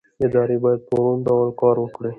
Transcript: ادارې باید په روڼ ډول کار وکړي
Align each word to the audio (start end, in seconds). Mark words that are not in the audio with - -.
ادارې 0.25 0.55
باید 0.63 0.81
په 0.87 0.95
روڼ 1.03 1.17
ډول 1.27 1.49
کار 1.61 1.75
وکړي 1.79 2.09